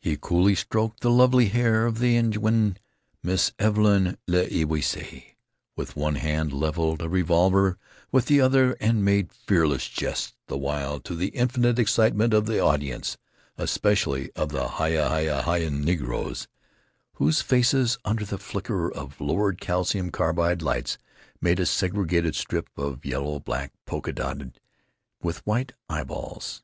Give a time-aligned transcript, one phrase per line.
[0.00, 2.76] He coolly stroked the lovely hair of the ingénue,
[3.24, 5.34] Miss Evelyn L'Ewysse,
[5.74, 7.76] with one hand, leveled a revolver
[8.12, 12.60] with the other, and made fearless jests the while, to the infinite excitement of the
[12.60, 13.18] audience,
[13.58, 16.46] especially of the hyah hyah hyahing negroes,
[17.14, 20.98] whose faces, under the flicker of lowered calcium carbide lights,
[21.40, 24.60] made a segregated strip of yellow black polka dotted
[25.20, 26.62] with white eye balls.